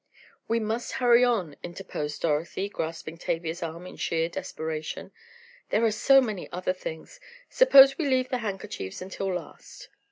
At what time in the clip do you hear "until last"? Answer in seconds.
9.03-9.89